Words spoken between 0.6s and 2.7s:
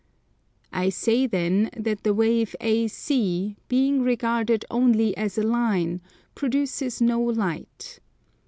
I say then that the wave